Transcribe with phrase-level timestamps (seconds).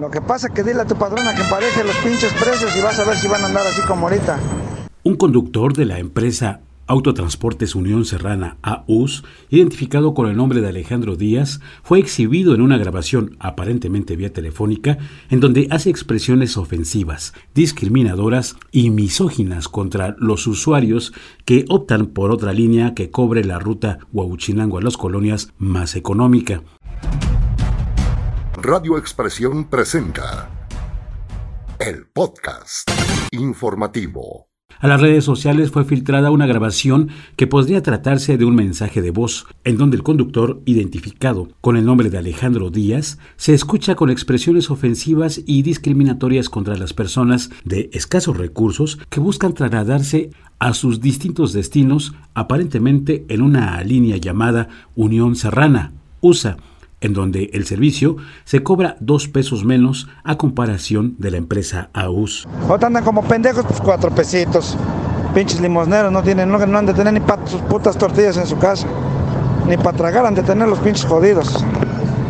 [0.00, 2.80] Lo que pasa es que dile a tu padrona que empareje los pinches precios y
[2.80, 4.38] vas a ver si van a andar así como ahorita.
[5.02, 11.16] Un conductor de la empresa Autotransportes Unión Serrana AUS, identificado con el nombre de Alejandro
[11.16, 14.96] Díaz, fue exhibido en una grabación aparentemente vía telefónica
[15.28, 21.12] en donde hace expresiones ofensivas, discriminadoras y misóginas contra los usuarios
[21.44, 26.62] que optan por otra línea que cobre la ruta Huahuchinango a las colonias más económica.
[28.62, 30.50] Radio Expresión presenta
[31.78, 32.90] el podcast
[33.30, 34.48] informativo.
[34.78, 39.12] A las redes sociales fue filtrada una grabación que podría tratarse de un mensaje de
[39.12, 44.10] voz, en donde el conductor, identificado con el nombre de Alejandro Díaz, se escucha con
[44.10, 51.00] expresiones ofensivas y discriminatorias contra las personas de escasos recursos que buscan trasladarse a sus
[51.00, 56.58] distintos destinos, aparentemente en una línea llamada Unión Serrana, USA,
[57.00, 62.46] en donde el servicio se cobra dos pesos menos a comparación de la empresa AUS.
[62.68, 64.76] Ahorita andan como pendejos, pues cuatro pesitos.
[65.34, 68.46] Pinches limosneros no tienen, no, no han de tener ni para sus putas tortillas en
[68.46, 68.86] su casa.
[69.66, 71.64] Ni para tragar han de tener los pinches jodidos.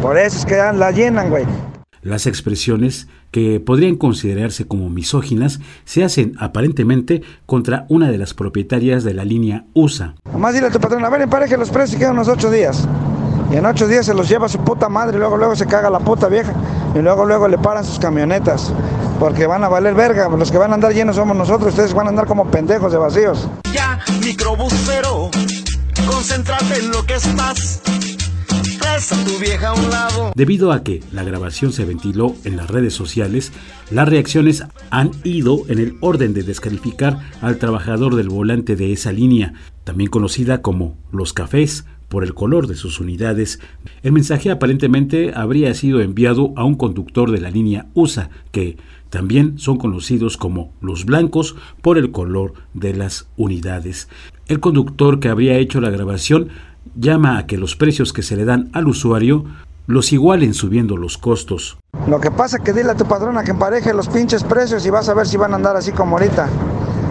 [0.00, 1.44] Por eso es que la llenan, güey.
[2.02, 9.02] Las expresiones que podrían considerarse como misóginas se hacen aparentemente contra una de las propietarias
[9.02, 10.14] de la línea USA.
[10.32, 12.86] Nomás dile a tu patrón, a ver, empareje los precios y quedan unos ocho días.
[13.50, 15.88] Y en ocho días se los lleva su puta madre y luego luego se caga
[15.88, 16.52] la puta vieja.
[16.94, 18.72] Y luego luego le paran sus camionetas.
[19.20, 20.28] Porque van a valer verga.
[20.28, 21.70] Los que van a andar llenos somos nosotros.
[21.70, 23.48] Ustedes van a andar como pendejos de vacíos.
[23.72, 25.30] Ya, microbusero,
[26.10, 27.82] concéntrate en lo que estás.
[28.80, 30.32] Presa tu vieja a un lado.
[30.34, 33.52] Debido a que la grabación se ventiló en las redes sociales,
[33.90, 39.12] las reacciones han ido en el orden de descalificar al trabajador del volante de esa
[39.12, 43.60] línea, también conocida como Los Cafés, por el color de sus unidades,
[44.02, 48.76] el mensaje aparentemente habría sido enviado a un conductor de la línea USA, que
[49.10, 54.08] también son conocidos como los blancos por el color de las unidades.
[54.46, 56.48] El conductor que habría hecho la grabación
[56.94, 59.44] llama a que los precios que se le dan al usuario
[59.86, 61.78] los igualen subiendo los costos.
[62.08, 64.90] Lo que pasa es que dile a tu padrona que empareje los pinches precios y
[64.90, 66.48] vas a ver si van a andar así como ahorita.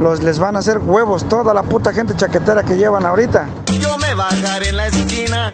[0.00, 3.48] Los les van a hacer huevos toda la puta gente chaquetera que llevan ahorita.
[3.80, 5.52] Yo me bajaré en la esquina.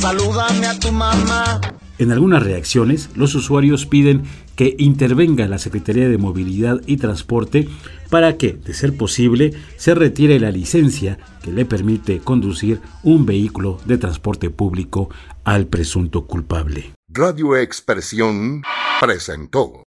[0.00, 1.60] Salúdame a tu mamá.
[1.98, 4.24] En algunas reacciones, los usuarios piden
[4.54, 7.68] que intervenga la Secretaría de Movilidad y Transporte
[8.10, 13.78] para que, de ser posible, se retire la licencia que le permite conducir un vehículo
[13.86, 15.08] de transporte público
[15.44, 16.92] al presunto culpable.
[17.08, 18.62] Radio Expresión
[19.00, 19.84] presentó